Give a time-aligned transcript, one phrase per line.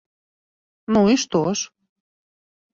[0.95, 1.71] Ну, і што ж?